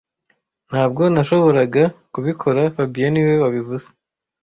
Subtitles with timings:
[0.69, 3.87] Ntabwo nashoboraga kubikora fabien niwe wabivuze